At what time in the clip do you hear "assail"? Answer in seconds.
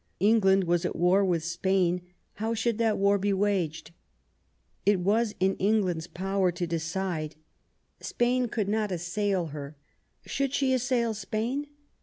8.91-9.49, 10.73-11.13